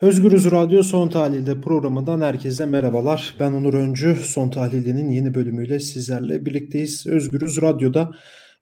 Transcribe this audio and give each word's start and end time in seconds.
Özgürüz 0.00 0.50
Radyo 0.50 0.82
Son 0.82 1.08
Tahlil'de 1.08 1.60
programından 1.60 2.20
herkese 2.20 2.66
merhabalar. 2.66 3.36
Ben 3.40 3.52
Onur 3.52 3.74
Öncü. 3.74 4.16
Son 4.24 4.50
Tahlil'in 4.50 5.10
yeni 5.10 5.34
bölümüyle 5.34 5.80
sizlerle 5.80 6.46
birlikteyiz. 6.46 7.06
Özgürüz 7.06 7.62
Radyo'da. 7.62 8.10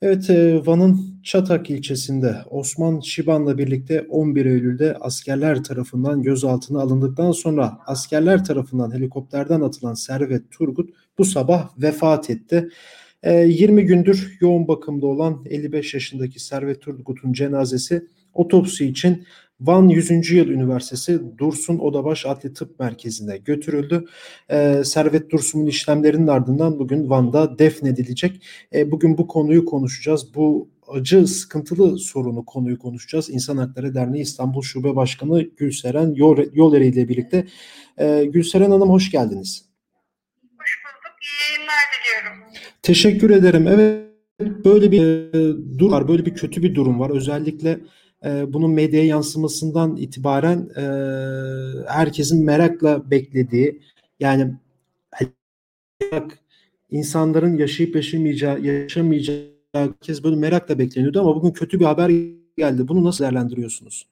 Evet 0.02 0.30
e, 0.30 0.66
Van'ın 0.66 1.20
Çatak 1.22 1.70
ilçesinde 1.70 2.36
Osman 2.50 3.00
Şiban'la 3.00 3.58
birlikte 3.58 4.06
11 4.08 4.46
Eylül'de 4.46 4.96
askerler 5.00 5.64
tarafından 5.64 6.22
gözaltına 6.22 6.80
alındıktan 6.80 7.32
sonra 7.32 7.78
askerler 7.86 8.44
tarafından 8.44 8.94
helikopterden 8.94 9.60
atılan 9.60 9.94
Servet 9.94 10.50
Turgut 10.50 10.90
bu 11.18 11.24
sabah 11.24 11.82
vefat 11.82 12.30
etti. 12.30 12.68
20 13.24 13.80
e, 13.80 13.84
gündür 13.84 14.36
yoğun 14.40 14.68
bakımda 14.68 15.06
olan 15.06 15.42
55 15.46 15.94
yaşındaki 15.94 16.40
Servet 16.40 16.80
Turgut'un 16.80 17.32
cenazesi 17.32 18.06
otopsi 18.34 18.86
için 18.86 19.26
Van 19.60 19.88
100. 19.88 20.30
Yıl 20.30 20.48
Üniversitesi 20.48 21.38
Dursun 21.38 21.78
Odabaş 21.78 22.26
Adli 22.26 22.52
Tıp 22.54 22.80
Merkezi'ne 22.80 23.38
götürüldü. 23.38 24.04
Ee, 24.50 24.82
Servet 24.84 25.30
Dursun'un 25.30 25.66
işlemlerinin 25.66 26.26
ardından 26.26 26.78
bugün 26.78 27.10
Van'da 27.10 27.58
defnedilecek. 27.58 28.42
Ee, 28.74 28.90
bugün 28.90 29.18
bu 29.18 29.26
konuyu 29.26 29.64
konuşacağız. 29.64 30.34
Bu 30.34 30.70
acı, 30.88 31.26
sıkıntılı 31.26 31.98
sorunu 31.98 32.44
konuyu 32.44 32.78
konuşacağız. 32.78 33.30
İnsan 33.30 33.56
Hakları 33.56 33.94
Derneği 33.94 34.22
İstanbul 34.22 34.62
Şube 34.62 34.96
Başkanı 34.96 35.42
Gülseren 35.42 36.14
Yolere 36.54 36.86
ile 36.86 37.08
birlikte. 37.08 37.46
Ee, 37.98 38.24
Gülseren 38.24 38.70
Hanım 38.70 38.90
hoş 38.90 39.10
geldiniz. 39.10 39.64
Hoş 40.58 40.78
bulduk. 40.84 41.16
İyi 41.22 41.52
yayınlar 41.52 41.84
diliyorum. 41.92 42.52
Teşekkür 42.82 43.30
ederim. 43.30 43.68
Evet 43.68 44.06
böyle 44.64 44.92
bir 44.92 45.02
e, 45.02 45.78
durum 45.78 45.92
var, 45.92 46.08
böyle 46.08 46.26
bir 46.26 46.34
kötü 46.34 46.62
bir 46.62 46.74
durum 46.74 47.00
var. 47.00 47.10
Özellikle 47.10 47.80
e, 48.24 48.52
bunun 48.52 48.70
medyaya 48.70 49.06
yansımasından 49.06 49.96
itibaren 49.96 50.68
e, 50.76 50.84
herkesin 51.88 52.44
merakla 52.44 53.10
beklediği 53.10 53.82
yani 54.20 54.54
insanların 56.90 57.56
yaşayıp 57.56 57.96
yaşamayacağı, 57.96 58.60
yaşamayacağı 58.60 59.56
herkes 59.72 60.24
böyle 60.24 60.36
merakla 60.36 60.78
bekleniyordu 60.78 61.20
ama 61.20 61.36
bugün 61.36 61.50
kötü 61.50 61.80
bir 61.80 61.84
haber 61.84 62.10
geldi. 62.58 62.88
Bunu 62.88 63.04
nasıl 63.04 63.24
değerlendiriyorsunuz? 63.24 64.06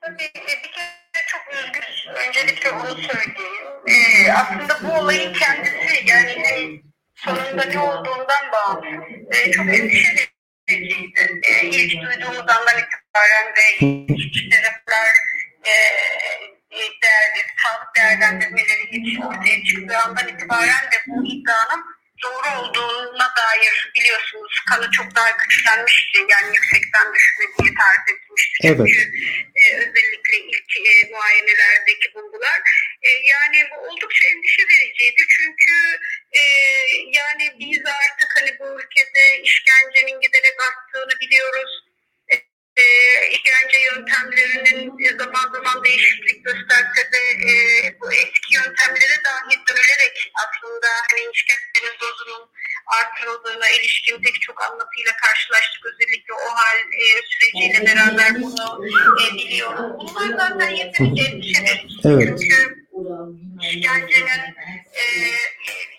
Tabii 0.00 0.22
e, 0.22 0.54
bir 0.64 0.72
kere 0.72 1.24
çok 1.26 1.42
üzgünüz. 1.54 2.06
Öncelikle 2.28 2.70
onu 2.70 3.02
söyleyeyim. 3.02 3.58
Ee, 3.88 4.32
aslında 4.32 4.88
bu 4.88 5.00
olayın 5.00 5.32
kendisi 5.32 6.08
yani 6.08 6.42
hani 6.44 6.82
sonunda 7.14 7.64
ne 7.64 7.78
olduğundan 7.80 8.44
bağımsız. 8.52 9.08
Ee, 9.30 9.50
çok 9.50 9.66
endişe 9.66 10.28
vericiydi. 10.70 11.40
E, 11.42 11.66
ilk 11.66 11.92
duyduğumuz 12.02 12.38
andan 12.38 12.78
itibaren 12.82 13.46
ve 13.56 13.86
ilk 14.08 14.54
sebepler 14.54 15.14
e, 15.64 15.74
değerli, 17.02 17.40
sağlık 17.62 17.96
değerlendirmeleri 17.96 18.90
geçiş 18.90 19.18
ortaya 19.20 19.64
çıktığı 19.64 19.98
andan 19.98 20.28
itibaren 20.28 20.84
de 20.92 20.96
bu 21.06 21.26
iddianın 21.26 21.84
doğru 22.24 22.48
olduğuna 22.60 23.28
dair 23.40 23.92
biliyorsunuz 23.96 24.60
kanı 24.68 24.90
çok 24.90 25.14
daha 25.16 25.30
güçlenmişti. 25.30 26.18
Yani 26.32 26.48
yüksekten 26.56 27.14
düşme 27.14 27.44
diye 27.58 27.70
tarif 27.80 28.06
etmişti. 28.12 28.58
Çünkü 28.62 28.82
evet. 28.82 29.08
e, 29.54 29.76
özellikle 29.76 30.36
ilk 30.50 30.70
e, 30.90 31.10
muayenelerdeki 31.12 32.14
bulgular. 32.14 32.58
E, 33.02 33.10
yani 33.32 33.68
bu 33.70 33.76
oldukça 33.88 34.24
endişe 34.28 34.62
vericiydi. 34.62 35.22
Çünkü 35.36 35.74
e, 36.32 36.42
yani 37.18 37.58
biz 37.60 37.80
artık 37.86 38.30
hani 38.36 38.58
bu 38.58 38.80
ülkede 38.80 39.42
işkencenin 39.42 40.20
giderek 40.20 40.56
arttığını 40.68 41.20
biliyoruz. 41.20 41.84
E, 42.28 42.34
e 42.82 42.84
işkence 43.30 43.78
yöntemlerinin 43.80 45.18
zaman 45.18 45.52
zaman 45.52 45.84
değişiklik 45.84 46.44
gösterse 46.44 47.12
de 47.12 47.22
e, 47.50 47.52
bu 48.00 48.12
eski 48.12 48.54
yöntemlere 48.54 49.18
dahi 49.24 49.54
dönülerek 49.68 50.32
aslında 50.34 50.88
hani 51.10 51.20
işkencenin 51.34 52.00
dozunun 52.00 52.50
artırıldığına 52.86 53.70
ilişkin 53.70 54.22
pek 54.22 54.40
çok 54.40 54.62
anlatıyla 54.62 55.12
karşılaştık. 55.16 55.86
Özellikle 55.86 56.32
o 56.34 56.48
hal 56.56 56.78
e, 56.78 57.04
süreciyle 57.28 57.86
beraber 57.86 58.42
bunu 58.42 58.86
e, 59.22 59.34
biliyoruz. 59.34 59.92
Bunlar 59.98 60.36
zaten 60.36 60.70
yeterince 60.70 61.22
endişe 61.22 61.62
verici. 61.62 61.98
Evet. 62.04 62.38
Çünkü 62.40 62.88
işkencenin 63.62 64.54
e, 64.94 65.04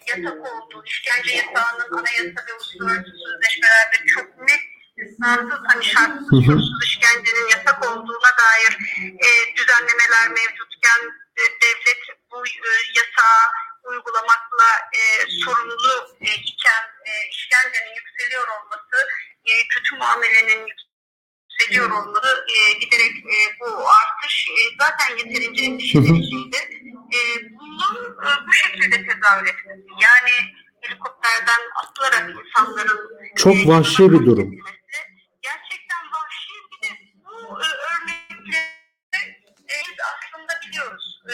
yasak 0.10 0.38
olduğu, 0.52 0.84
işkence 0.86 1.32
yasağının 1.36 1.98
anayasa 1.98 2.40
ve 2.48 2.54
uluslararası 2.54 3.12
sözleşmelerde 3.26 3.98
çok 4.16 4.28
net 4.48 4.64
istisnasız 4.98 5.62
hani 5.68 5.84
şartsız 5.86 6.30
koşulsuz 6.30 6.84
işkencenin 6.86 7.48
yasak 7.56 7.80
olduğuna 7.88 8.32
dair 8.44 8.74
e, 9.28 9.30
düzenlemeler 9.58 10.26
mevcutken 10.30 11.02
e, 11.40 11.44
devlet 11.62 12.02
bu 12.32 12.38
e, 12.48 12.72
yasağı 12.98 13.46
uygulamakla 13.84 14.70
e, 15.00 15.02
sorumlu 15.44 15.94
e, 16.22 16.30
iken 16.52 16.84
e, 17.06 17.12
işkencenin 17.32 17.96
yükseliyor 17.96 18.48
olması, 18.48 18.98
e, 19.46 19.68
kötü 19.68 19.96
muamelenin 19.96 20.68
yükseliyor 21.50 21.90
olması 21.92 22.46
e, 22.56 22.74
giderek 22.74 23.12
e, 23.12 23.38
bu 23.60 23.90
artış 23.90 24.48
e, 24.50 24.62
zaten 24.80 25.18
yeterince 25.18 25.64
endişe 25.66 26.00
vericiydi. 26.00 26.58
E, 27.18 27.20
bunun 27.60 27.96
e, 28.26 28.48
bu 28.48 28.54
şekilde 28.54 29.08
tezahür 29.08 29.48
etmesi 29.48 29.88
yani 30.02 30.36
helikopterden 30.82 31.62
atılarak 31.84 32.30
insanların 32.30 33.00
çok 33.36 33.56
e, 33.56 33.68
vahşi 33.68 34.12
bir 34.12 34.26
durum. 34.26 34.52
Gerçekten 35.42 36.04
vahşi 36.14 36.54
bir 36.72 36.88
de 36.88 36.94
bu 37.26 37.62
e, 37.62 37.68
örnekleri 37.90 38.80
e, 39.70 39.76
biz 39.88 39.98
aslında 40.12 40.54
biliyoruz. 40.68 41.22
E, 41.30 41.34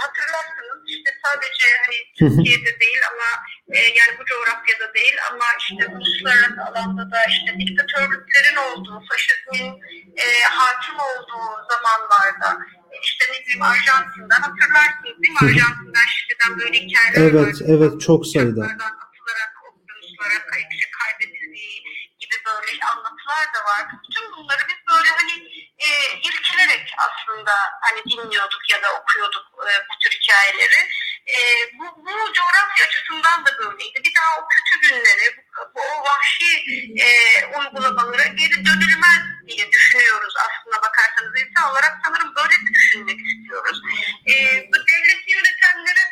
hatırlarsınız 0.00 0.82
işte 0.86 1.10
sadece 1.24 1.64
hani 1.84 1.96
Türkiye'de 2.18 2.80
değil 2.80 3.00
ama 3.12 3.42
e, 3.74 3.78
yani 3.78 4.12
bu 4.18 4.24
coğrafyada 4.24 4.94
değil 4.94 5.16
ama 5.30 5.44
işte 5.60 5.86
uluslararası 5.86 6.60
alanda 6.68 7.10
da 7.10 7.20
işte 7.28 7.58
diktatörlüklerin 7.58 8.56
olduğu, 8.56 9.02
faşizmin 9.08 9.82
e, 10.16 10.26
hakim 10.42 10.94
olduğu 10.94 11.48
zamanlarda 11.70 12.66
işte 13.02 13.24
ne 13.32 13.44
bileyim 13.44 13.62
Arjantin'den 13.62 14.40
hatırlarsınız 14.46 15.22
değil 15.22 15.34
mi? 15.34 15.38
Arjantin'den 15.42 16.06
Şili'den 16.14 16.58
böyle 16.60 16.78
hikayeler 16.78 17.20
evet, 17.20 17.34
var. 17.34 17.46
Evet, 17.46 17.62
evet 17.68 18.00
çok 18.00 18.26
sayıda. 18.26 18.62
Atılarak 18.62 19.52
okyanuslara 19.68 20.38
kaybedildiği 20.98 21.82
gibi 22.20 22.36
böyle 22.46 22.84
anlatılar 22.92 23.44
da 23.54 23.60
var. 23.70 23.82
Bütün 23.92 24.24
bunları 24.32 24.62
biz 24.68 24.80
böyle 24.92 25.10
hani 25.18 25.34
e, 25.86 25.88
irkilerek 26.28 26.94
aslında 27.06 27.52
hani 27.86 28.00
dinliyorduk 28.10 28.62
ya 28.72 28.82
da 28.82 28.88
okuyorduk 29.00 29.46
e, 29.68 29.72
bu 29.88 29.94
tür 30.02 30.10
hikayeleri. 30.18 30.80
E, 31.26 31.36
bu, 31.78 31.84
bu 32.06 32.32
coğrafya 32.32 32.84
açısından 32.86 33.46
da 33.46 33.58
böyleydi. 33.58 34.00
Bir 34.04 34.14
daha 34.14 34.40
o 34.40 34.48
kötü 34.48 34.80
günleri, 34.80 35.36
bu, 35.36 35.74
bu 35.74 35.80
o 35.80 36.04
vahşi 36.04 36.52
e, 37.06 37.08
uygulamalara 37.46 38.26
geri 38.26 38.66
dönülmez 38.66 39.22
diye 39.46 39.72
düşünüyoruz 39.72 40.34
aslında 40.44 40.82
bakarsanız. 40.82 41.32
insan 41.40 41.70
olarak 41.70 41.94
sanırım 42.04 42.34
böyle 42.34 42.54
düşünmek 42.74 43.18
istiyoruz. 43.26 43.80
E, 44.28 44.34
bu 44.68 44.76
devleti 44.86 45.30
yönetenlerin 45.30 46.10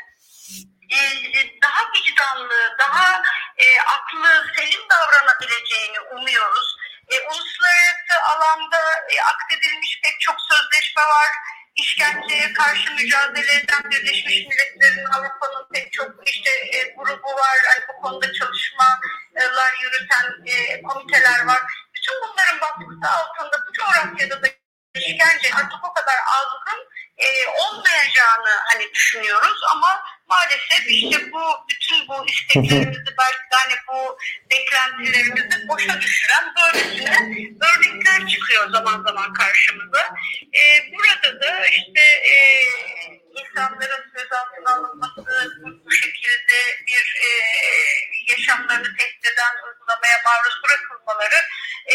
daha 1.62 1.82
vicdanlı, 1.92 2.76
daha 2.78 3.22
e, 3.56 3.80
aklı 3.80 4.46
selim 4.56 4.80
davranabileceğini 4.90 6.00
umuyoruz. 6.00 6.76
E, 7.08 7.20
uluslararası 7.20 8.14
alanda 8.24 8.80
e, 9.08 9.20
akdedilmiş 9.20 10.00
pek 10.04 10.20
çok 10.20 10.36
sözleşme 10.50 11.02
var. 11.02 11.30
İşkenceye 11.76 12.52
karşı 12.52 12.92
mücadele 12.94 13.52
eden 13.52 13.90
Birleşmiş 13.90 14.46
Milletler'in 14.48 15.04
Avrupa'nın 15.04 15.68
pek 15.72 15.92
çok 15.92 16.28
işte 16.28 16.50
e, 16.50 16.94
grubu 16.96 17.28
var. 17.28 17.56
Yani 17.66 17.84
bu 17.88 18.02
konuda 18.02 18.32
çalışmalar 18.32 19.72
yürüten 19.82 20.26
e, 20.46 20.82
komiteler 20.82 21.46
var. 21.46 21.60
Bütün 21.94 22.14
bunların 22.22 22.60
baskısı 22.60 23.12
altında 23.14 23.66
bu 23.66 23.72
coğrafyada 23.72 24.42
da 24.42 24.48
işkence 24.94 25.54
artık 25.54 25.84
o 25.84 25.92
kadar 25.92 26.18
azgın 26.38 26.80
e, 27.16 27.26
olmayacağını 27.46 28.54
hani 28.72 28.92
düşünüyoruz 28.94 29.60
ama 29.72 30.04
maalesef 30.28 30.86
işte 30.88 31.32
bu 31.32 31.42
bütün 31.70 32.08
bu 32.08 32.26
isteklerimizi 32.26 33.12
belki 33.20 33.44
de 33.50 33.56
hani 33.62 33.74
bu 33.88 34.18
beklentilerimizi 34.50 35.68
boşa 35.68 36.00
düşüren 36.00 36.44
böylesine 36.56 37.16
örnekler 37.68 38.28
çıkıyor 38.28 38.70
zaman 38.70 39.02
zaman 39.02 39.32
karşımıza. 39.32 40.14
E, 40.60 40.62
burada 40.92 41.40
da 41.40 41.66
işte 41.66 42.02
e, 42.32 42.34
insanların 43.40 44.12
gözaltına 44.14 44.74
alınması 44.74 45.52
bu, 45.62 45.84
bu 45.84 45.90
şekilde 45.90 46.58
bir 46.86 47.04
e, 47.26 47.28
yaşamlarını 48.32 48.96
tehdit 48.96 49.26
eden 49.26 49.54
uygulamaya 49.66 50.18
maruz 50.24 50.60
bırakılmaları 50.64 51.40
e, 51.86 51.94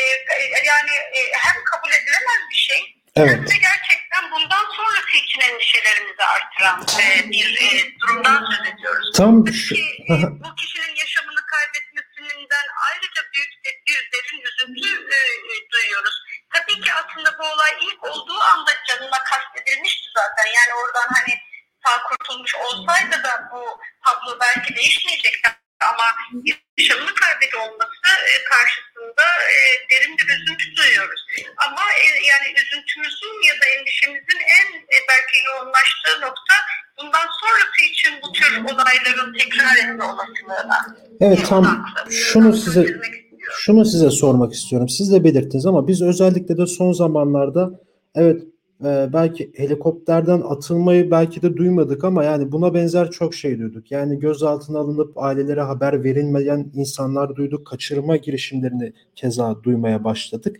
yani 0.65 0.91
e, 0.91 1.19
hem 1.33 1.63
kabul 1.63 1.91
edilemez 1.91 2.41
bir 2.51 2.57
şey 2.57 2.99
Evet. 3.15 3.29
Hem 3.29 3.47
de 3.47 3.57
gerçekten 3.57 3.98
bundan 4.31 4.65
sonrası 4.77 5.17
için 5.23 5.41
endişelerimizi 5.41 6.23
artıran 6.23 6.77
e, 7.03 7.31
bir 7.31 7.47
e, 7.61 7.99
durumdan 7.99 8.45
söz 8.51 8.73
ediyoruz. 8.73 9.11
Tam 9.17 9.47
şu... 9.47 9.75
e, 9.75 10.15
bu 10.43 10.55
kişinin 10.55 10.95
yaşamını 10.95 11.41
kaybetmesinden 11.53 12.65
ayrıca 12.87 13.21
büyük 13.33 13.51
bir 13.87 14.09
derin 14.13 14.41
üzüntü 14.49 15.13
e, 15.13 15.19
e, 15.53 15.69
duyuyoruz. 15.71 16.15
Tabii 16.53 16.81
ki 16.81 16.93
aslında 16.93 17.39
bu 17.39 17.43
olay 17.43 17.71
ilk 17.81 18.03
olduğu 18.03 18.39
anda 18.39 18.71
canını 18.87 19.09
kazadan 20.99 21.15
hani 21.15 21.33
sağ 21.85 22.03
kurtulmuş 22.03 22.55
olsaydı 22.55 23.23
da 23.23 23.49
bu 23.51 23.79
tablo 24.05 24.39
belki 24.39 24.75
değişmeyecekti 24.75 25.49
ama 25.79 26.07
yaşamını 26.77 27.15
kaybedi 27.15 27.57
olması 27.57 28.09
e, 28.27 28.43
karşısında 28.43 29.25
e, 29.51 29.57
derin 29.89 30.17
bir 30.17 30.27
üzüntü 30.27 30.75
duyuyoruz. 30.75 31.25
Ama 31.57 31.83
e, 31.93 32.05
yani 32.23 32.53
üzüntümüzün 32.61 33.47
ya 33.47 33.61
da 33.61 33.65
endişemizin 33.65 34.39
en 34.39 34.67
belki 35.09 35.37
yoğunlaştığı 35.49 36.15
nokta 36.21 36.53
bundan 36.97 37.27
sonrası 37.39 37.79
için 37.91 38.13
bu 38.23 38.31
tür 38.31 38.73
olayların 38.73 39.33
tekrar 39.33 39.77
etme 39.77 40.03
olasılığına. 40.03 40.95
Evet 41.21 41.45
tam 41.49 41.85
şunu 42.09 42.53
size 42.53 42.87
şunu 43.51 43.85
size 43.85 44.09
sormak 44.09 44.53
istiyorum. 44.53 44.89
Siz 44.89 45.11
de 45.11 45.23
belirttiniz 45.23 45.65
ama 45.65 45.87
biz 45.87 46.01
özellikle 46.01 46.57
de 46.57 46.65
son 46.65 46.91
zamanlarda 46.91 47.69
evet 48.15 48.43
e, 48.85 49.09
belki 49.13 49.51
helikopterden 49.55 50.41
atılmayı 50.41 51.11
belki 51.11 51.41
de 51.41 51.57
duymadık 51.57 52.03
ama 52.03 52.23
yani 52.23 52.51
buna 52.51 52.73
benzer 52.73 53.11
çok 53.11 53.33
şey 53.33 53.59
duyduk. 53.59 53.91
Yani 53.91 54.19
gözaltına 54.19 54.79
alınıp 54.79 55.17
ailelere 55.17 55.61
haber 55.61 56.03
verilmeyen 56.03 56.71
insanlar 56.73 57.35
duyduk. 57.35 57.67
Kaçırma 57.67 58.17
girişimlerini 58.17 58.93
keza 59.15 59.63
duymaya 59.63 60.03
başladık. 60.03 60.57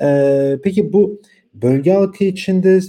E, 0.00 0.58
peki 0.64 0.92
bu 0.92 1.20
bölge 1.54 1.92
halkı 1.92 2.24
içinde 2.24 2.80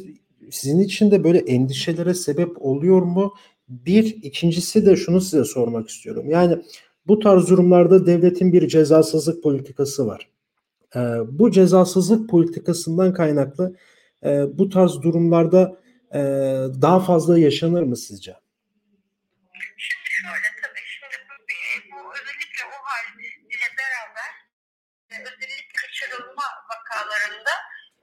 sizin 0.51 0.79
için 0.79 1.11
de 1.11 1.23
böyle 1.23 1.39
endişelere 1.39 2.13
sebep 2.13 2.61
oluyor 2.61 3.01
mu? 3.01 3.35
Bir, 3.69 4.03
ikincisi 4.03 4.85
de 4.85 4.95
şunu 4.95 5.21
size 5.21 5.43
sormak 5.43 5.89
istiyorum. 5.89 6.29
Yani 6.29 6.63
bu 7.07 7.19
tarz 7.19 7.49
durumlarda 7.49 8.05
devletin 8.05 8.53
bir 8.53 8.67
cezasızlık 8.67 9.43
politikası 9.43 10.07
var. 10.07 10.29
E, 10.95 10.99
bu 11.39 11.51
cezasızlık 11.51 12.29
politikasından 12.29 13.13
kaynaklı 13.13 13.75
e, 14.25 14.57
bu 14.57 14.69
tarz 14.69 15.01
durumlarda 15.01 15.79
e, 16.13 16.19
daha 16.81 16.99
fazla 16.99 17.39
yaşanır 17.39 17.83
mı 17.83 17.97
sizce? 17.97 18.35
Şimdi 19.77 20.09
şöyle 20.21 20.49
tabii 20.61 20.85
şimdi 20.95 21.17
bu, 21.29 21.35
bu 21.91 22.13
özellikle 22.13 22.61
o 22.65 22.77
hal 22.87 23.05
ile 23.55 23.69
beraber 23.79 24.31
e, 25.11 25.15
özellikle 25.21 25.73
kaçırılma 25.81 26.47
vakalarında 26.71 27.53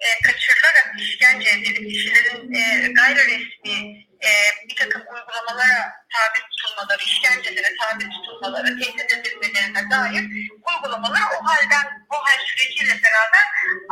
e, 0.01 0.09
kaçırılarak 0.27 0.86
işkence 0.99 1.51
edilip 1.51 1.91
kişilerin 1.91 2.55
e, 2.55 2.93
gayri 2.93 3.27
resmi 3.27 4.07
e, 4.25 4.31
bir 4.69 4.77
takım 4.77 5.03
uygulamalara 5.15 5.79
tabi 6.15 6.39
tutulmaları, 6.51 7.03
işkencelere 7.03 7.71
tabi 7.81 8.05
tutulmaları, 8.11 8.81
tehdit 8.81 9.13
edilmelerine 9.13 9.91
dair 9.91 10.25
uygulamalar 10.69 11.23
o 11.37 11.47
halden, 11.47 11.87
o 12.11 12.17
hal 12.27 12.39
süreciyle 12.47 12.95
beraber 13.05 13.47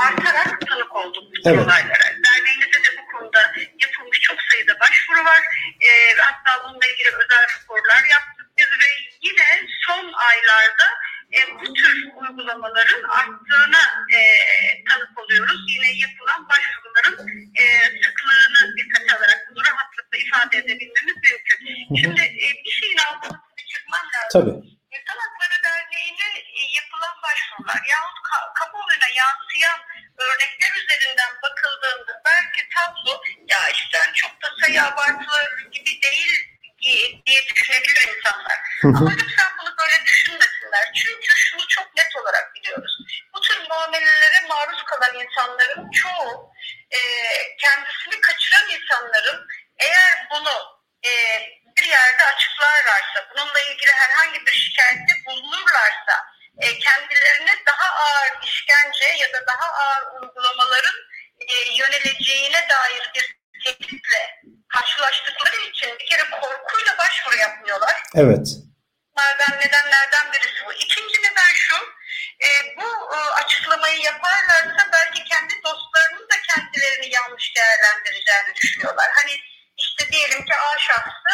artarak 0.07 0.61
tanık 0.69 0.97
olduk 0.97 1.25
bu 1.33 1.49
evet. 1.51 1.59
olaylara. 1.59 2.07
Derneğimizde 2.25 2.79
de 2.85 2.91
bu 2.99 3.19
konuda 3.19 3.41
yapılmış 3.83 4.21
çok 4.21 4.39
sayıda 4.51 4.81
başvuru 4.81 5.25
var. 5.25 5.43
E, 5.81 5.91
hatta 6.17 6.65
bununla 6.65 6.84
abartılı 34.95 35.71
gibi 35.73 36.03
değil 36.03 36.55
diye 37.27 37.45
düşünebilir 37.49 38.09
insanlar. 38.17 38.59
Ama 38.85 39.11
lütfen 39.11 39.53
bunu 39.61 39.75
böyle 39.81 40.05
düşünmesinler. 40.05 40.93
Çünkü 40.95 41.33
şunu 41.37 41.69
çok 41.69 41.97
net 41.97 42.17
olarak 42.17 42.55
biliyoruz. 42.55 42.99
Bu 43.35 43.41
tür 43.41 43.69
muamelelere 43.69 44.41
maruz 44.49 44.85
kalan 44.85 45.15
insanların 45.15 45.91
çoğu 45.91 46.53
e, 46.91 46.99
kendisini 47.57 48.21
kaçıran 48.21 48.71
insanların 48.71 49.47
eğer 49.79 50.27
bunu 50.31 50.85
e, 51.07 51.11
bir 51.77 51.85
yerde 51.85 52.25
açıklarlarsa, 52.25 53.29
bununla 53.35 53.61
ilgili 53.61 53.93
herhangi 53.93 54.47
bir 54.47 54.53
şikayette 54.53 55.13
bulunurlarsa, 55.27 56.27
e, 56.59 56.79
kendilerine 56.79 57.55
daha 57.67 57.95
ağır 57.95 58.43
işkence 58.43 59.05
ya 59.05 59.33
da 59.33 59.47
daha 59.47 59.73
ağır 59.73 60.23
uygulamaların 60.23 60.97
e, 61.49 61.55
yöneleceğine 61.75 62.69
dair 62.69 63.11
bir 63.15 63.37
tehditle 63.65 64.43
karşılaştıkları 64.69 65.57
için 65.57 65.99
bir 65.99 66.07
kere 66.07 66.31
başvuru 67.35 67.41
yapmıyorlar. 67.41 68.03
Evet. 68.15 68.47
Bunlardan 69.17 69.61
nedenlerden 69.61 70.33
birisi 70.33 70.67
bu. 70.67 70.73
İkinci 70.73 71.19
neden 71.23 71.55
şu, 71.55 71.77
e, 72.47 72.49
bu 72.77 73.17
e, 73.17 73.19
açıklamayı 73.43 73.99
yaparlarsa 74.01 74.89
belki 74.93 75.25
kendi 75.25 75.55
dostlarının 75.65 76.29
da 76.29 76.37
kendilerini 76.49 77.15
yanlış 77.15 77.57
değerlendireceğini 77.57 78.55
düşünüyorlar. 78.57 79.11
Hani 79.15 79.41
işte 79.79 80.13
diyelim 80.13 80.45
ki 80.45 80.55
A 80.55 80.79
şahsı 80.79 81.33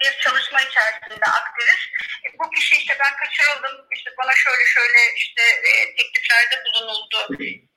bir 0.00 0.12
çalışma 0.24 0.60
içerisinde 0.60 1.26
aktivist. 1.38 1.88
E, 2.24 2.38
bu 2.38 2.50
kişi 2.50 2.74
işte 2.76 2.96
ben 3.00 3.16
kaçırıldım, 3.16 3.86
işte 3.96 4.10
bana 4.18 4.34
şöyle 4.34 4.64
şöyle 4.66 5.14
işte 5.16 5.42
e, 5.42 5.96
tekliflerde 5.96 6.64
bulunuldu 6.64 7.28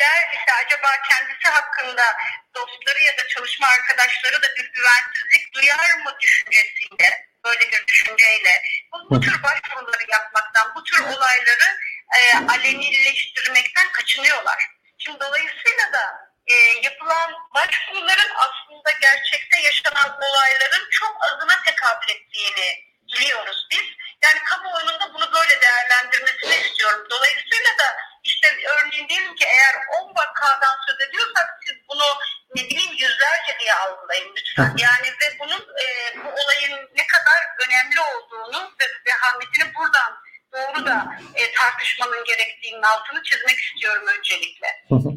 der 0.02 0.22
ise 0.34 0.52
acaba 0.66 0.90
kendisi 1.10 1.48
hakkında 1.48 2.18
dostları 2.56 3.02
ya 3.02 3.18
da 3.18 3.28
çalışma 3.28 3.68
arkadaşları 3.68 4.42
da 4.42 4.48
bir 4.58 4.72
güvensizlik 4.74 5.54
duyar 5.54 5.94
mı 6.04 6.12
düşüncesiyle, 6.22 7.28
böyle 7.46 7.72
bir 7.72 7.88
düşünceyle 7.88 8.64
bu, 8.94 9.10
bu 9.10 9.20
tür 9.22 9.44
başvuruları 9.44 10.12
yapmaktan, 10.12 10.76
bu 10.76 10.84
tür 10.84 11.00
olayları 11.00 11.78
e, 12.18 12.38
alenileştirmekten 12.38 13.92
kaçınıyorlar. 13.92 14.68
Şimdi 14.98 15.20
dolayısıyla 15.20 15.94
da 15.94 16.32
e, 16.48 16.56
yapılan 16.84 17.34
başvuruların 17.56 18.32
aslında 18.36 18.92
gerçekte 19.12 19.62
yaşanan 19.62 20.18
olayların 20.22 20.88
çok 20.90 21.18
azına 21.24 21.62
tekabül 21.66 22.10
ettiğini 22.10 22.92
biliyoruz 23.14 23.68
biz. 23.72 23.88
Yani 24.24 24.40
kamuoyunun 24.44 25.14
bunu 25.14 25.34
böyle 25.34 25.62
değerlendirmesini 25.62 26.56
istiyorum. 26.56 27.08
Dolayısıyla 27.10 27.72
da 27.80 27.98
işte 28.24 28.48
örneğin 28.68 29.10
diyelim 29.10 29.36
ki 29.36 29.46
eğer 29.46 29.76
10 30.02 30.16
vakadan 30.16 30.78
söz 30.88 31.08
ediyorsak 31.10 31.48
siz 31.66 31.78
bunu 31.90 32.08
ne 32.56 32.64
bileyim 32.64 32.92
yüzlerce 32.92 33.60
diye 33.60 33.74
algılayın 33.74 34.36
lütfen. 34.38 34.76
Yani 34.78 35.08
ve 35.08 35.40
bunun 35.40 35.62
e, 35.84 35.86
bu 36.24 36.30
olayın 36.30 36.90
ne 36.96 37.08
kadar 37.08 37.40
önemli 37.68 38.00
olduğunu 38.02 38.74
ve 38.80 38.86
vehametini 39.06 39.76
buradan 39.76 40.22
doğru 40.54 40.86
da 40.86 41.16
e, 41.36 41.54
tartışmanın 41.54 42.24
gerektiğinin 42.24 42.82
altını 42.82 43.24
çizmek 43.24 43.60
istiyorum 43.60 44.08
öncelikle. 44.08 44.68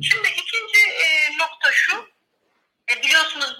Şimdi 0.02 0.28
ikinci 0.28 0.80
e, 0.90 1.38
nokta 1.38 1.72
şu, 1.72 2.13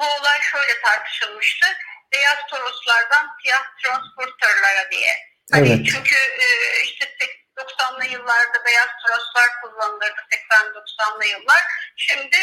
bu 0.04 0.20
olay 0.20 0.40
şöyle 0.40 0.80
tartışılmıştı. 0.80 1.66
Beyaz 2.12 2.38
Toroslardan 2.50 3.36
siyah 3.42 3.64
transporterlara 3.82 4.90
diye. 4.90 5.14
Hani 5.52 5.68
evet. 5.68 5.86
Çünkü 5.92 6.14
e, 6.14 6.46
işte 6.84 7.16
90'lı 7.58 8.04
yıllarda 8.04 8.64
beyaz 8.66 8.88
Toroslar 9.02 9.60
kullanılırdı 9.62 10.20
80-90'lı 10.30 11.26
yıllar. 11.26 11.62
Şimdi 11.96 12.36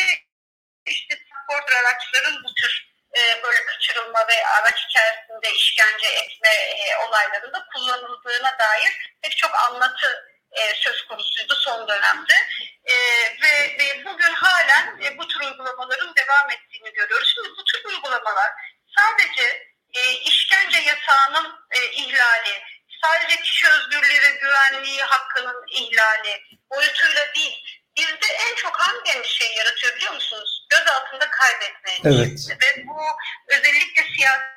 işte 0.85 1.15
transporter 1.15 1.75
araçların 1.75 2.43
bu 2.43 2.53
tür 2.53 2.91
e, 3.17 3.43
böyle 3.43 3.65
kaçırılma 3.65 4.27
ve 4.27 4.45
araç 4.47 4.85
içerisinde 4.89 5.51
işkence 5.55 6.07
etme 6.07 6.49
e, 6.49 6.95
olaylarında 7.07 7.65
kullanıldığına 7.73 8.57
dair 8.59 9.13
pek 9.21 9.37
çok 9.37 9.55
anlatı 9.55 10.30
e, 10.51 10.73
söz 10.75 11.07
konusuydu 11.07 11.53
son 11.55 11.87
dönemde. 11.87 12.33
E, 12.83 12.95
ve, 13.41 13.77
ve 13.79 14.05
bugün 14.05 14.33
halen 14.33 15.01
e, 15.03 15.17
bu 15.17 15.27
tür 15.27 15.39
uygulamaların 15.39 16.15
devam 16.15 16.51
ettiğini 16.51 16.93
görüyoruz. 16.93 17.33
Şimdi 17.35 17.49
bu 17.57 17.63
tür 17.63 17.85
uygulamalar 17.85 18.51
sadece 18.97 19.71
e, 19.93 20.11
işkence 20.11 20.79
yasağının 20.79 21.59
e, 21.71 21.91
ihlali, 21.91 22.63
sadece 23.03 23.41
kişi 23.41 23.67
özgürlüğü 23.67 24.21
ve 24.21 24.31
güvenliği 24.41 25.03
hakkının 25.03 25.65
ihlali 25.71 26.43
boyutuyla 26.71 27.33
değil, 27.35 27.81
bizde 27.97 28.27
en 28.27 28.55
çok 28.55 28.79
hangi 28.79 29.11
endişeyi 29.11 29.57
yaratıyor 29.57 29.95
biliyor 29.95 30.13
musunuz? 30.13 30.67
Göz 30.69 30.87
altında 30.87 31.29
kaybetme 31.29 31.91
endişesi. 31.91 32.51
Evet. 32.51 32.77
Ve 32.77 32.87
bu 32.87 33.01
özellikle 33.47 34.03
siyasi 34.15 34.51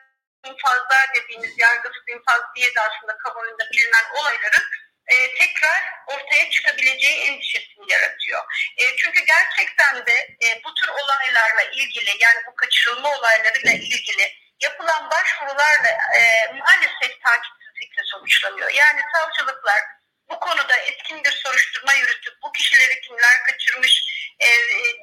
infazlar 0.46 1.14
dediğimiz 1.14 1.58
yargısız 1.58 2.02
infaz 2.08 2.40
diye 2.56 2.74
de 2.74 2.80
aslında 2.80 3.16
kamuoyunda 3.18 3.64
bilinen 3.72 4.04
olayların 4.20 4.64
e, 5.06 5.34
tekrar 5.34 5.82
ortaya 6.06 6.50
çıkabileceği 6.50 7.20
endişesini 7.20 7.92
yaratıyor. 7.92 8.42
E, 8.76 8.96
çünkü 8.96 9.24
gerçekten 9.24 10.06
de 10.06 10.36
e, 10.44 10.64
bu 10.64 10.74
tür 10.74 10.88
olaylarla 10.88 11.62
ilgili 11.62 12.10
yani 12.20 12.40
bu 12.46 12.56
kaçırılma 12.56 13.18
olaylarıyla 13.18 13.72
ilgili 13.72 14.34
yapılan 14.62 15.10
başvurularla 15.10 15.88
e, 16.16 16.20
maalesef 16.58 17.22
takipsizlikle 17.22 18.02
sonuçlanıyor. 18.04 18.70
Yani 18.70 19.00
savcılıklar 19.14 19.82
bu 20.30 20.40
konuda 20.40 20.76
etkin 20.76 21.24
bir 21.24 21.32
soruşturma 21.32 21.92
yürütüp 21.92 22.34
bu 22.42 22.52
kişileri 22.52 23.00
kimler 23.00 23.42
kaçırmış 23.46 24.02
e, 24.40 24.48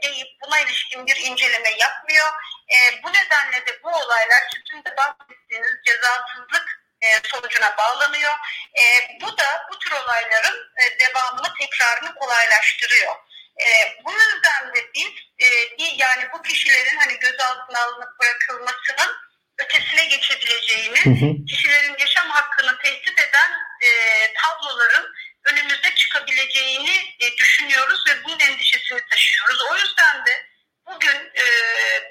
deyip 0.03 0.27
buna 0.41 0.59
ilişkin 0.59 1.07
bir 1.07 1.15
inceleme 1.15 1.69
yapmıyor. 1.69 2.27
E, 2.75 3.03
bu 3.03 3.13
nedenle 3.13 3.65
de 3.65 3.83
bu 3.83 3.89
olaylar 3.89 4.43
sizin 4.53 4.83
de 4.83 4.97
bahsettiğiniz 4.97 5.75
cezasızlık 5.85 6.81
e, 7.01 7.07
sonucuna 7.23 7.77
bağlanıyor. 7.77 8.33
E, 8.79 8.83
bu 9.21 9.37
da 9.37 9.67
bu 9.71 9.79
tür 9.79 9.91
olayların 9.91 10.71
e, 10.81 10.99
devamını 10.99 11.53
tekrarını 11.59 12.15
kolaylaştırıyor. 12.15 13.15
E, 13.61 13.67
bu 14.05 14.11
yüzden 14.11 14.73
de 14.75 14.93
biz 14.95 15.11
e, 15.39 15.47
yani 15.77 16.27
bu 16.33 16.41
kişilerin 16.41 16.97
hani 16.97 17.19
gözaltına 17.19 17.79
alınıp 17.79 18.19
bırakılmasının 18.19 19.15
ötesine 19.57 20.05
geçebileceğini, 20.05 20.99
hı 21.05 21.09
hı. 21.09 21.45
kişilerin 21.45 21.95
yaşam 21.99 22.29
hakkını 22.29 22.77
tehdit 22.77 23.19
eden 23.19 23.51
e, 23.81 23.89
tabloların 24.33 25.13
önümüzde 25.43 25.95
çıkabileceğini 25.95 27.15
e, 27.19 27.37
düşünüyoruz 27.37 28.03
ve 28.09 28.23
bunun 28.23 28.39
endişesini 28.39 28.99
taşıyoruz. 29.09 29.61
O 29.71 29.75
yüzden 29.75 30.25
de 30.25 30.45
bugün 30.87 31.31
e, 31.35 31.43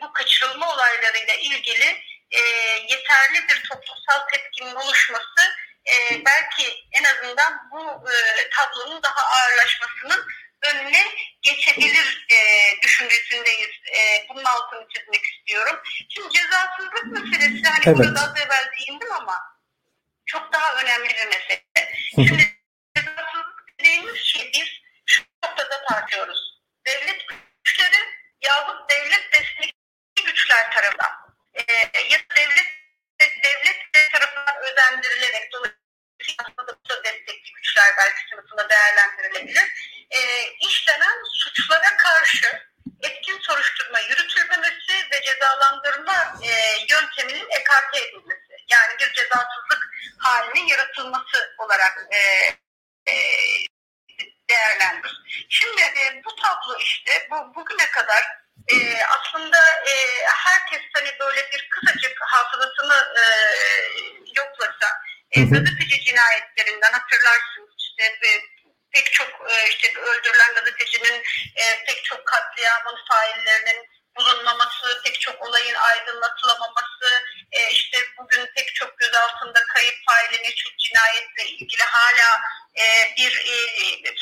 bu 0.02 0.12
kaçırılma 0.12 0.74
olaylarıyla 0.74 1.34
ilgili 1.34 2.02
e, 2.30 2.40
yeterli 2.88 3.48
bir 3.48 3.62
toplumsal 3.68 4.26
tepkinin 4.32 4.74
oluşması 4.74 5.54
e, 5.92 6.24
belki 6.24 6.86
en 6.92 7.04
azından 7.04 7.70
bu 7.72 8.10
e, 8.10 8.14
tablonun 8.50 9.02
daha 9.02 9.22
ağırlaşmasının 9.26 10.26
önüne 10.62 11.04
geçebilir 11.42 12.26
e, 12.30 12.36
düşüncesindeyiz. 12.82 13.70
E, 13.96 14.26
bunun 14.28 14.44
altını 14.44 14.86
çizmek 14.88 15.24
istiyorum. 15.24 15.80
Şimdi 16.08 16.28
cezasızlık 16.30 17.04
meselesi 17.04 17.68
hani 17.68 17.84
evet. 17.86 17.98
burada 17.98 18.20
az 18.20 18.36
evvel 18.36 18.70
değindim 18.78 19.12
ama 19.12 19.36
çok 20.26 20.52
daha 20.52 20.74
önemli 20.82 21.08
bir 21.08 21.26
mesele. 21.26 21.64
Şimdi 22.14 22.60
cezasızlık 22.96 23.78
dediğimiz 23.80 24.16
şey 24.16 24.50
biz 24.54 24.68
şu 25.06 25.22
noktada 25.44 25.84
tartıyoruz. 25.88 26.60
Devlet 26.86 27.26
güçleri 27.64 27.96
yahut 28.42 28.90
devlet 28.90 29.32
destekli 29.32 30.24
güçler 30.24 30.72
tarafından 30.72 31.36
e, 31.54 31.62
ya 32.10 32.18
da 32.18 32.36
devlet 32.36 32.80
devlet 33.20 34.12
tarafından 34.12 34.56
özendirilerek 34.62 35.52
dolayısıyla 35.52 35.80
aslında 36.38 37.04
destekli 37.04 37.52
güçler 37.52 37.94
belki 37.98 38.20
sınıfında 38.30 38.68
değerlendirilebilir. 38.68 39.68
E, 40.10 40.20
işlenen 40.68 41.18
suçlara 41.34 41.96
karşı 41.96 42.70
etkin 43.02 43.38
soruşturma 43.40 44.00
yürütülmemesi 44.00 44.92
ve 45.12 45.22
cezalandırma 45.22 46.34
e, 46.42 46.50
yönteminin 46.90 47.48
ekarte 47.50 47.98
edilmesi. 47.98 48.52
Yani 48.68 48.98
bir 48.98 49.12
cezasızlık 49.12 49.90
halinin 50.18 50.66
yaratılması 50.66 51.54
olarak 51.58 52.06
e, 52.10 52.18
e, 53.12 53.16
değerlendir. 54.50 55.12
Şimdi 55.48 55.82
e, 55.82 56.24
bu 56.24 56.36
tablo 56.36 56.78
işte 56.78 57.28
bu, 57.30 57.54
bugüne 57.54 57.90
kadar 57.90 58.40
e, 58.68 59.04
aslında 59.04 59.58
e, 59.86 59.94
herkes 60.26 60.80
hani 60.94 61.10
böyle 61.20 61.50
bir 61.52 61.68
kısacık 61.70 62.20
hafızasını 62.20 63.14
e, 63.18 63.24
yoklasa 64.36 65.00
e, 65.30 65.40
gazeteci 65.40 66.04
cinayetlerinden 66.04 66.92
hatırlarsınız 66.92 67.74
işte 67.78 68.02
e, 68.02 68.30
pek 68.92 69.12
çok 69.12 69.28
e, 69.50 69.68
işte 69.68 70.00
öldürülen 70.00 70.56
gazetecinin 70.70 71.22
e, 71.56 71.84
pek 71.86 72.04
çok 72.04 72.26
katliamın 72.26 72.98
faillerinin 73.08 73.86
bulunmaması, 74.16 75.02
pek 75.04 75.20
çok 75.20 75.42
olayın 75.42 75.74
aydınlatılamaması, 75.74 77.22
e, 77.52 77.70
işte 77.70 77.98
bugün 78.18 78.46
pek 78.56 78.74
çok 78.74 78.98
gözaltında 78.98 79.64
kayıp 79.74 79.94
faili 80.06 80.42
meçhul 80.42 80.76
cinayetle 80.78 81.44
ilgili 81.44 81.82
hala 81.82 82.40
e, 82.76 83.14
bir 83.16 83.32
e, 83.38 83.54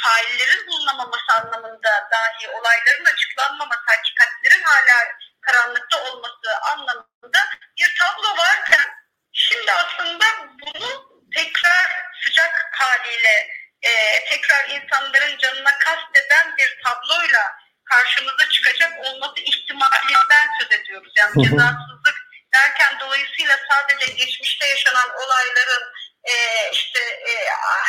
faillerin 0.02 0.66
bulunamaması 0.66 1.32
anlamında 1.32 2.08
dahi 2.12 2.48
olayların 2.48 3.04
açıklanmaması, 3.04 3.80
hakikatlerin 3.86 4.62
hala 4.62 5.08
karanlıkta 5.40 6.02
olması 6.02 6.58
anlamında 6.72 7.48
bir 7.78 7.94
tablo 7.98 8.36
varken 8.38 8.86
şimdi 9.32 9.72
aslında 9.72 10.24
bunu 10.60 11.08
tekrar 11.36 12.08
sıcak 12.24 12.70
haliyle 12.72 13.57
e, 13.82 14.24
tekrar 14.24 14.68
insanların 14.68 15.38
canına 15.38 15.78
kasteden 15.78 16.56
bir 16.58 16.80
tabloyla 16.84 17.58
karşımıza 17.84 18.48
çıkacak 18.48 18.92
olması 19.06 19.40
ihtimalinden 19.40 20.48
söz 20.60 20.80
ediyoruz. 20.80 21.12
Yani 21.16 21.44
cezasızlık 21.44 22.16
derken 22.54 23.00
dolayısıyla 23.00 23.58
sadece 23.70 24.12
geçmişte 24.12 24.66
yaşanan 24.66 25.10
olayların 25.24 25.82
e, 26.24 26.34
işte 26.72 27.00
e, 27.00 27.32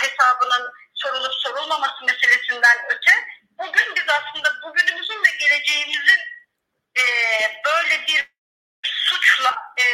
hesabının 0.01 0.71
sorulup 0.93 1.33
sorulmaması 1.33 2.05
meselesinden 2.05 2.77
öte 2.89 3.11
bugün 3.57 3.95
biz 3.95 4.03
aslında 4.09 4.61
bugünümüzün 4.63 5.23
ve 5.23 5.31
geleceğimizin 5.39 6.19
e, 6.97 7.03
böyle 7.65 8.07
bir 8.07 8.25
suçla 8.83 9.55
e, 9.77 9.85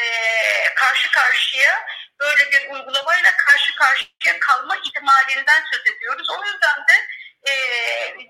karşı 0.76 1.12
karşıya 1.12 1.86
böyle 2.20 2.52
bir 2.52 2.70
uygulamayla 2.70 3.32
karşı 3.38 3.76
karşıya 3.76 4.40
kalma 4.40 4.76
ihtimalinden 4.76 5.64
söz 5.72 5.96
ediyoruz. 5.96 6.28
O 6.30 6.46
yüzden 6.46 6.80
de 6.90 7.08
e, 7.50 7.54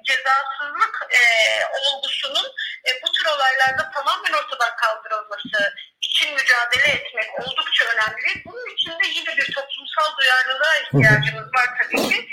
cezasızlık 0.07 1.07
e, 1.09 1.21
olgusunun 1.65 2.45
e, 2.87 2.89
bu 3.03 3.11
tür 3.11 3.25
olaylarda 3.25 3.91
tamamen 3.91 4.33
ortadan 4.33 4.75
kaldırılması 4.75 5.75
için 6.01 6.33
mücadele 6.33 6.87
etmek 6.87 7.39
oldukça 7.39 7.85
önemli. 7.85 8.43
Bunun 8.45 8.73
için 8.73 8.91
de 8.91 9.07
yine 9.07 9.37
bir 9.37 9.53
toplumsal 9.53 10.17
duyarlılığa 10.17 10.75
ihtiyacımız 10.83 11.53
var 11.53 11.69
tabii 11.81 12.09
ki. 12.09 12.24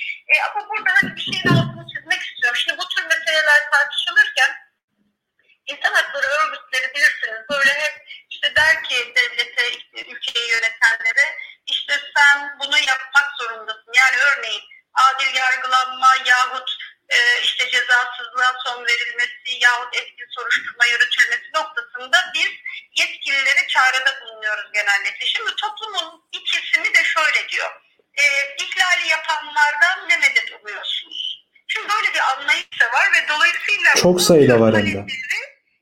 Anlayış 32.43 32.67
var 32.93 33.07
ve 33.15 33.29
dolayısıyla 33.29 33.95
çok 33.95 34.21
sayıda 34.23 34.61
var 34.61 34.77
hem 34.77 34.87
de. 34.87 35.07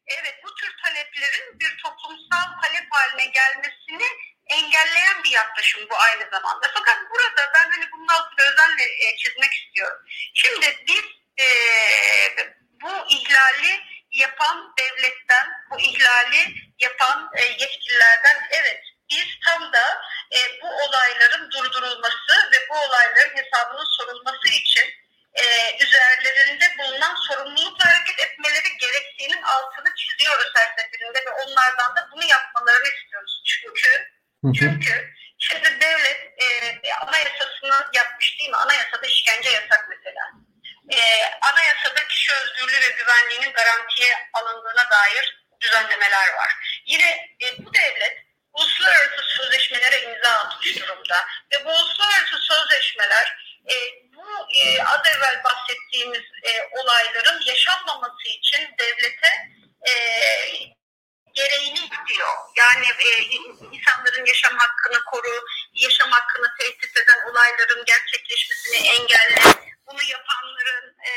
Evet 0.07 0.35
bu 0.45 0.55
tür 0.55 0.73
taleplerin 0.85 1.61
bir 1.61 1.77
toplumsal 1.83 2.61
talep 2.63 2.87
haline 2.91 3.25
gelmesini 3.25 4.09
engelleyen 4.47 5.25
bir 5.25 5.31
yaklaşım 5.31 5.81
bu 5.91 5.97
aynı 5.99 6.31
zamanda. 6.33 6.71
Fakat 6.75 6.99
burada 7.11 7.53
ben 7.55 7.71
hani 7.71 7.93
bunun 7.93 8.09
altını 8.09 8.47
özenle 8.53 8.85
e, 8.85 9.17
çizmek 9.17 9.53
istiyorum. 9.53 9.99
Şimdi 10.35 10.77
biz 10.89 11.05
e, 11.45 11.47
bu 12.83 12.91
ihlali 13.09 13.81
yapan 14.13 14.75
devletten, 14.79 15.47
bu 15.71 15.81
ihlali 15.81 16.55
yapan 16.79 17.31
e, 17.37 17.43
yetkililerden 17.43 18.49
evet 18.51 18.81
biz 19.11 19.27
tam 19.47 19.73
da 19.73 20.03
e, 20.33 20.39
bu 20.63 20.69
olayların 20.69 21.51
durdurulması 21.51 22.51
ve 22.53 22.69
bu 22.71 22.75
olayların 22.79 23.37
hesabının 23.37 23.87
sorulması 23.97 24.49
için 24.49 25.00
e, 25.35 25.45
üzerlerinde 25.85 26.65
bulunan 26.79 27.17
sorumlulukla 27.29 27.87
hareket 27.87 28.21
etmeleri 28.21 28.77
gerektiğinin 28.81 29.43
altını 29.43 29.95
çiziyoruz 29.95 30.53
her 30.57 30.83
seferinde 30.83 31.19
ve 31.27 31.31
onlardan 31.31 31.97
da 31.97 32.09
bunu 32.13 32.25
yapmalarını 32.25 32.89
istiyoruz. 32.89 33.43
Çünkü 33.47 34.07
çünkü 34.59 35.15
şimdi 35.39 35.81
devlet 35.81 36.21
e, 36.43 36.47
anayasasını 36.95 37.87
yapmış 37.95 38.39
değil 38.39 38.51
mi? 38.51 38.57
Anayasada 38.57 39.07
işkence 39.07 39.51
yasak 39.51 39.87
mesela. 39.89 40.25
E, 40.93 41.01
anayasada 41.41 42.07
kişi 42.09 42.33
özgürlüğü 42.33 42.81
ve 42.81 42.91
güvenliğinin 42.99 43.53
garantiye 43.53 44.29
alındığına 44.33 44.91
dair 44.91 45.45
düzenlemeler 45.61 46.33
var. 46.33 46.81
Yine 46.87 47.37
e, 47.43 47.47
bu 47.59 47.75
devlet 47.75 48.19
uluslararası 48.53 49.23
sözleşmelere 49.23 50.03
imza 50.03 50.31
atmış 50.31 50.81
durumda. 50.81 51.27
Ve 51.53 51.65
bu 51.65 51.71
uluslararası 51.71 52.39
sözleşmeler 52.39 53.37
e, 53.71 53.75
bu 54.21 54.31
e, 54.59 54.83
az 54.83 55.01
evvel 55.17 55.45
bahsettiğimiz 55.45 56.25
e, 56.43 56.51
olayların 56.79 57.41
yaşanmaması 57.47 58.29
için 58.29 58.75
devlete 58.79 59.31
e, 59.89 59.93
gereğini 61.35 61.79
istiyor. 61.79 62.35
Yani 62.57 62.87
e, 62.87 63.11
insanların 63.77 64.25
yaşam 64.27 64.59
hakkını 64.59 65.05
koru, 65.05 65.45
yaşam 65.73 66.11
hakkını 66.11 66.49
tehdit 66.59 66.97
eden 66.97 67.31
olayların 67.31 67.85
gerçekleşmesini 67.85 68.77
engelle, 68.89 69.43
bunu 69.87 70.03
yapanların 70.03 70.97
e, 71.09 71.13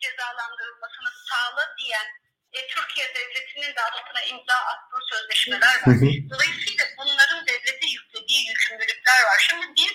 cezalandırılmasını 0.00 1.10
sağla 1.28 1.74
diyen 1.78 2.06
e, 2.52 2.66
Türkiye 2.66 3.14
Devleti'nin 3.14 3.74
de 3.76 3.80
altına 3.80 4.22
imza 4.22 4.54
attığı 4.54 5.00
sözleşmeler 5.10 5.76
var. 5.86 5.96
Dolayısıyla 6.30 6.84
bunların 6.98 7.46
devlete 7.46 7.86
yüklediği 7.86 8.48
yükümlülükler 8.48 9.22
var. 9.22 9.46
Şimdi 9.48 9.66
biz 9.76 9.92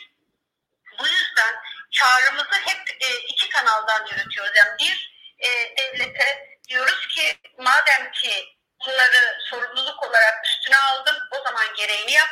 bu 1.00 1.08
yüzden 1.08 1.56
çağrımızı 2.02 2.60
hep 2.66 2.82
e, 3.02 3.20
iki 3.20 3.50
kanaldan 3.50 4.06
yürütüyoruz. 4.06 4.52
Yani 4.56 4.72
bir 4.80 5.12
e, 5.40 5.78
devlete 5.78 6.60
diyoruz 6.70 7.08
ki 7.08 7.38
madem 7.58 8.12
ki 8.12 8.46
bunları 8.86 9.38
sorumluluk 9.50 10.04
olarak 10.04 10.46
üstüne 10.46 10.78
aldım. 10.78 11.16
O 11.32 11.44
zaman 11.44 11.76
gereğini 11.76 12.12
yap. 12.12 12.30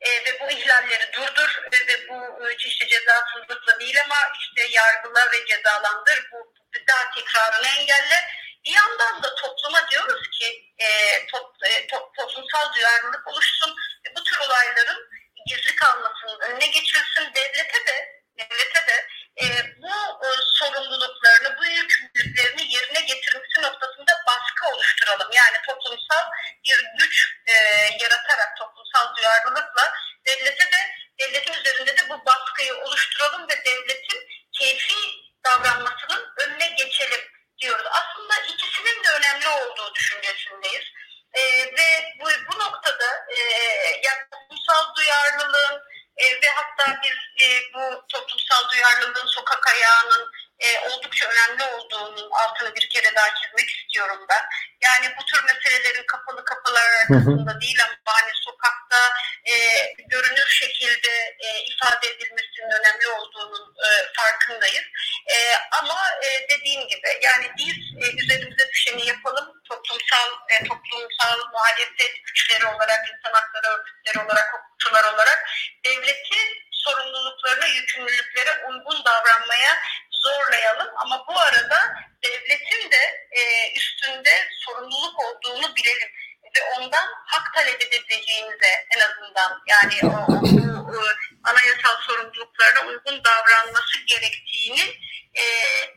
E, 0.00 0.10
ve 0.24 0.40
bu 0.40 0.50
ihlalleri 0.50 1.12
durdur 1.12 1.62
ve, 1.72 1.86
ve 1.86 2.08
bu 2.08 2.48
e, 2.48 2.54
işte 2.56 2.88
cezasızlıkla 2.88 3.80
değil 3.80 4.00
ama 4.04 4.16
işte 4.40 4.66
yargıla 4.66 5.32
ve 5.32 5.46
cezalandır. 5.46 6.28
Bu 6.32 6.54
daha 6.88 7.10
tekrarını 7.10 7.66
engelle. 7.66 8.28
Bir 8.64 8.72
yandan 8.72 9.22
da 9.22 9.34
topluma 9.34 9.90
diyoruz 9.90 10.30
ki 10.38 10.74
e, 10.78 10.86
top, 11.26 11.54
e, 11.64 11.86
to, 11.86 12.12
toplumsal 12.16 12.74
duyarlılık 12.74 13.28
oluşsun 13.28 13.76
ve 14.06 14.14
bu 14.16 14.24
tür 14.24 14.38
olayların 14.38 15.08
gizli 15.46 15.76
kalmasının 15.76 16.40
önüne 16.40 16.66
geçilsin. 16.66 17.34
Devlete 17.34 17.86
de 17.86 18.21
devlete 18.38 18.86
de 18.86 19.06
e, 19.42 19.44
bu 19.82 19.94
e, 20.26 20.28
sorumluluklarını, 20.58 21.58
bu 21.58 21.64
yükümlülüklerini 21.64 22.72
yerine 22.74 23.00
getirmesi 23.00 23.62
noktasında 23.62 24.12
baskı 24.26 24.74
oluşturalım. 24.74 25.28
Yani 25.32 25.56
toplumsal 25.66 26.24
bir 26.64 26.84
güç 26.98 27.36
e, 27.46 27.54
yaratarak, 28.00 28.56
toplumsal 28.56 29.16
duyarlılıkla 29.16 29.92
devlete 30.26 30.72
de, 30.72 30.90
devletin 31.20 31.52
üzerinde 31.52 31.96
de 31.96 32.08
bu 32.08 32.26
baskıyı 32.26 32.74
oluşturalım 32.74 33.48
ve 33.48 33.64
devletin 33.64 34.28
keyfi 34.52 34.94
davranmasının 35.44 36.32
önüne 36.38 36.66
geçelim 36.66 37.20
diyoruz. 37.58 37.86
Aslında 37.90 38.34
ikisinin 38.34 39.04
de 39.04 39.08
önemli 39.08 39.48
olduğu 39.48 39.94
düşüncesindeyiz. 39.94 40.84
E, 41.34 41.42
ve 41.78 42.14
bu, 42.20 42.28
bu 42.52 42.58
noktada 42.58 43.26
e, 43.28 43.38
yani 44.04 44.22
toplumsal 44.30 44.94
duyarlılığın 44.94 45.82
e, 46.16 46.24
ve 46.42 46.48
hatta 46.54 47.00
biz 47.02 47.46
e, 47.46 47.62
bu 47.74 48.04
toplumsal 48.08 48.70
duyarlılığın 48.70 49.26
sokak 49.26 49.61
ayağının 49.72 50.30
e, 50.58 50.68
oldukça 50.88 51.28
önemli 51.28 51.64
olduğunun 51.64 52.30
altını 52.30 52.74
bir 52.74 52.88
kere 52.88 53.14
daha 53.16 53.28
çizmek 53.34 53.68
istiyorum 53.70 54.26
ben. 54.28 54.42
Yani 54.86 55.14
bu 55.18 55.24
tür 55.24 55.44
meselelerin 55.44 56.06
kapalı 56.06 56.44
kapılar 56.44 56.86
arasında 57.10 57.60
değil 57.60 57.78
ama 57.84 57.91
sorumluluklarına, 77.66 77.74
yükümlülüklere 77.76 78.66
uygun 78.68 79.04
davranmaya 79.04 79.82
zorlayalım. 80.10 80.88
Ama 80.96 81.26
bu 81.28 81.40
arada 81.40 81.94
devletin 82.24 82.90
de 82.90 83.28
e, 83.30 83.72
üstünde 83.76 84.48
sorumluluk 84.66 85.20
olduğunu 85.20 85.76
bilelim 85.76 86.08
ve 86.56 86.62
ondan 86.76 87.08
hak 87.26 87.54
talep 87.54 87.82
edebileceğimize 87.82 88.86
en 88.96 89.00
azından 89.00 89.62
yani 89.66 89.94
o, 90.02 90.32
o, 90.32 90.36
o 90.96 91.02
anayasal 91.44 91.96
sorumluluklarına 92.00 92.80
uygun 92.80 93.24
davranması 93.24 93.98
gerektiğini 94.06 94.96
e, 95.34 95.42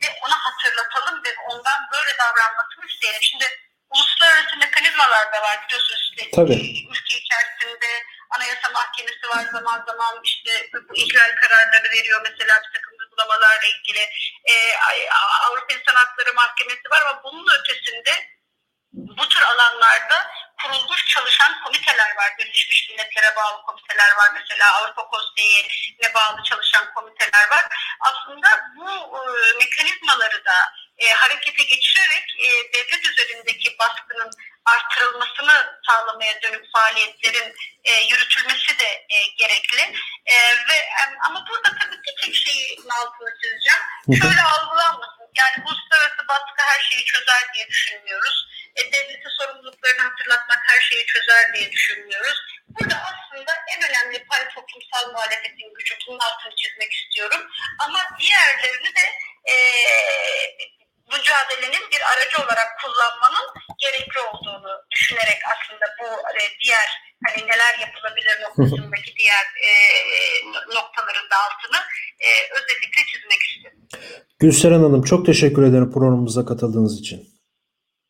ve 0.04 0.08
ona 0.22 0.36
hatırlatalım 0.46 1.24
ve 1.26 1.30
ondan 1.50 1.80
böyle 1.94 2.18
davranmasını 2.18 2.86
isteyelim. 2.90 3.22
Şimdi 3.22 3.46
uluslararası 3.90 4.58
mekanizmalar 4.60 5.34
da 5.34 5.42
var 5.42 5.66
biliyorsunuz 5.66 6.12
işte 6.12 6.32
Tabii. 6.36 6.88
ülke 6.92 7.18
içerisinde 7.18 8.04
anayasa 8.36 8.70
mahkemesi 8.70 9.28
var 9.30 9.46
zaman 9.52 9.84
zaman 9.88 10.20
işte 10.24 10.70
bu 10.90 10.96
ihlal 10.96 11.36
kararları 11.42 11.90
veriyor 11.92 12.22
mesela 12.24 12.62
bir 12.64 12.72
takım 12.74 12.94
uygulamalarla 13.00 13.68
ilgili 13.76 14.10
e, 14.46 14.54
Avrupa 15.48 15.74
İnsan 15.74 15.96
Hakları 15.96 16.34
Mahkemesi 16.34 16.90
var 16.92 17.02
ama 17.02 17.24
bunun 17.24 17.48
ötesinde 17.60 18.36
bu 18.96 19.30
tür 19.30 19.42
alanlarda 19.42 20.32
kurulmuş 20.62 21.06
çalışan 21.08 21.64
komiteler 21.64 22.16
var. 22.16 22.34
Birleşmiş 22.40 22.90
Milletler'e 22.90 23.36
bağlı 23.36 23.62
komiteler 23.62 24.12
var. 24.18 24.32
Mesela 24.34 24.74
Avrupa 24.74 25.08
Konseyi'ne 25.08 26.14
bağlı 26.14 26.44
çalışan 26.44 26.94
komiteler 26.94 27.50
var. 27.52 27.66
Aslında 28.00 28.48
bu 28.76 28.90
e, 28.90 29.54
mekanizmaları 29.54 30.46
da 30.46 30.58
e, 30.98 31.14
harekete 31.14 31.64
geçirerek 31.64 32.26
e, 32.40 32.74
devlet 32.74 33.06
üzerindeki 33.06 33.78
baskının 33.80 34.32
artırılmasını 34.66 35.80
sağlamaya 35.88 36.42
dönük 36.42 36.66
faaliyetlerin 36.74 37.56
e, 37.84 37.92
yürütülmesi 38.02 38.80
de 38.80 39.06
e, 39.10 39.18
gerekli. 39.38 39.82
E, 40.26 40.34
ve 40.70 40.78
Ama 41.28 41.46
burada 41.50 41.80
tabii 41.80 42.00
bir 42.04 42.14
tek 42.22 42.36
şeyin 42.36 42.90
altını 42.90 43.30
çizeceğim. 43.42 43.84
Şöyle 44.22 44.42
algılanmasın. 44.42 45.26
Yani 45.38 45.56
uluslararası 45.66 46.28
baskı 46.28 46.62
her 46.72 46.82
şeyi 46.90 47.06
çözer 47.06 47.54
diye 47.54 47.68
düşünmüyoruz. 47.68 48.48
E, 48.76 48.92
devleti 48.92 49.30
sorumluluklarını 49.38 50.02
hatırlatmak 50.02 50.60
her 50.68 50.82
şeyi 50.82 51.06
çözer 51.06 51.54
diye 51.54 51.72
düşünmüyoruz. 51.72 52.40
Burada 52.68 52.96
aslında 52.96 53.52
en 53.76 53.90
önemli 53.90 54.26
pay 54.26 54.50
toplumsal 54.50 55.12
muhalefetin 55.12 55.74
gücü. 55.74 55.96
Bunun 56.08 56.20
altını 56.20 56.56
çizmek 56.56 56.94
istiyorum. 56.94 57.48
Ama 57.80 58.00
diğerlerini 58.20 58.96
de 58.96 59.06
e, 59.52 59.56
mücadelenin 61.12 61.92
bir 61.92 62.02
aracı 62.14 62.38
olarak 62.44 62.80
kullanmanın 62.82 63.54
gerekli 63.78 64.20
olduğunu 64.20 64.45
düşünerek 65.06 65.40
aslında 65.54 65.86
bu 66.00 66.06
e, 66.38 66.42
diğer 66.64 66.88
hani 67.26 67.40
neler 67.52 67.74
yapılabilir 67.86 68.36
noktasındaki 68.46 69.12
diğer 69.20 69.46
e, 69.68 69.70
noktaların 70.76 71.28
da 71.32 71.38
altını 71.46 71.80
e, 72.26 72.28
özellikle 72.58 73.02
çizmek 73.12 73.42
istiyorum. 73.50 73.80
Gülseren 74.40 74.84
Hanım 74.84 75.04
çok 75.04 75.26
teşekkür 75.26 75.64
ederim 75.64 75.92
programımıza 75.92 76.46
katıldığınız 76.46 77.00
için. 77.00 77.18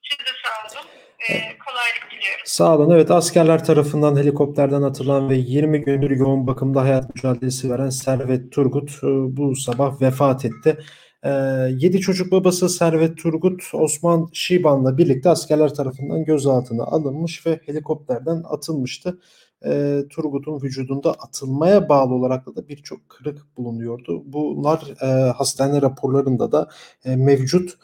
Siz 0.01 0.19
de 0.19 0.31
sağ 0.43 0.77
olun. 0.77 0.87
E, 1.29 1.33
kolaylık 1.57 2.11
diliyorum. 2.11 2.43
Sağ 2.45 2.75
olun. 2.75 2.95
Evet 2.95 3.11
askerler 3.11 3.65
tarafından 3.65 4.17
helikopterden 4.17 4.81
atılan 4.81 5.29
ve 5.29 5.35
20 5.35 5.81
gündür 5.81 6.11
yoğun 6.11 6.47
bakımda 6.47 6.81
hayat 6.81 7.15
mücadelesi 7.15 7.69
veren 7.69 7.89
Servet 7.89 8.51
Turgut 8.51 8.89
e, 8.89 9.07
bu 9.37 9.55
sabah 9.55 10.01
vefat 10.01 10.45
etti. 10.45 10.77
7 11.25 11.99
çocuk 11.99 12.31
babası 12.31 12.69
Servet 12.69 13.17
Turgut 13.17 13.61
Osman 13.73 14.29
Şiban'la 14.33 14.97
birlikte 14.97 15.29
askerler 15.29 15.73
tarafından 15.73 16.25
gözaltına 16.25 16.83
alınmış 16.83 17.45
ve 17.45 17.59
helikopterden 17.65 18.43
atılmıştı. 18.49 19.19
E, 19.65 20.01
Turgut'un 20.09 20.61
vücudunda 20.61 21.13
atılmaya 21.13 21.89
bağlı 21.89 22.13
olarak 22.13 22.55
da 22.55 22.67
birçok 22.67 23.09
kırık 23.09 23.57
bulunuyordu. 23.57 24.23
Bunlar 24.25 24.93
e, 25.01 25.31
hastane 25.31 25.81
raporlarında 25.81 26.51
da 26.51 26.69
e, 27.05 27.15
mevcut. 27.15 27.77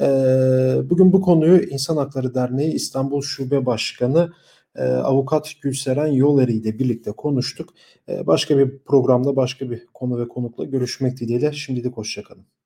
E, 0.00 0.06
bugün 0.90 1.12
bu 1.12 1.20
konuyu 1.20 1.62
İnsan 1.62 1.96
Hakları 1.96 2.34
Derneği 2.34 2.72
İstanbul 2.72 3.22
Şube 3.22 3.66
Başkanı 3.66 4.32
e, 4.76 4.82
Avukat 4.84 5.52
Gülseren 5.62 6.06
Yoleri 6.06 6.52
ile 6.52 6.78
birlikte 6.78 7.12
konuştuk. 7.12 7.74
E, 8.08 8.26
başka 8.26 8.58
bir 8.58 8.78
programda 8.78 9.36
başka 9.36 9.70
bir 9.70 9.86
konu 9.94 10.18
ve 10.18 10.28
konukla 10.28 10.64
görüşmek 10.64 11.20
dileğiyle 11.20 11.52
şimdilik 11.52 11.96
hoşçakalın. 11.96 12.57